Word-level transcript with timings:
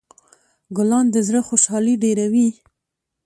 ګلان 0.75 1.05
د 1.11 1.15
زړه 1.27 1.41
خوشحالي 1.47 1.93
ډېروي. 2.03 2.49